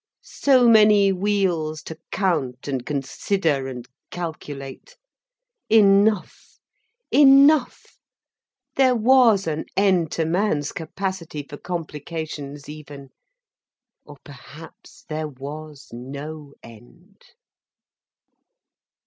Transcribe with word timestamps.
So 0.23 0.67
many 0.67 1.11
wheels 1.11 1.83
to 1.83 1.95
count 2.11 2.67
and 2.67 2.83
consider 2.83 3.67
and 3.67 3.87
calculate! 4.09 4.97
Enough, 5.69 6.57
enough—there 7.11 8.95
was 8.95 9.45
an 9.45 9.65
end 9.77 10.11
to 10.13 10.25
man's 10.25 10.71
capacity 10.71 11.43
for 11.47 11.57
complications, 11.57 12.67
even. 12.67 13.11
Or 14.03 14.17
perhaps 14.23 15.03
there 15.07 15.27
was 15.27 15.89
no 15.93 16.55
end. 16.63 17.21